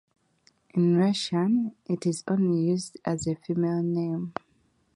In 0.73 0.97
Russian 0.97 1.75
it 1.85 2.07
is 2.07 2.23
only 2.27 2.59
used 2.69 2.97
as 3.05 3.27
a 3.27 3.35
female 3.35 3.83
name. 3.83 4.33